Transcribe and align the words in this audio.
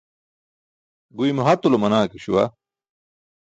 Guymo 1.15 1.41
hatulo 1.47 1.75
manaa 1.81 2.09
ke 2.11 2.17
śuwa. 2.23 2.43